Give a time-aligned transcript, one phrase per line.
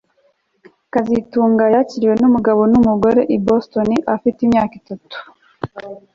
[0.93, 5.17] kazitunga yakiriwe numugabo numugore i Boston afite imyaka itatu